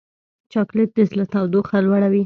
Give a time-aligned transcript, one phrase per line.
[0.51, 2.19] چاکلېټ د زړه تودوخه لوړوي.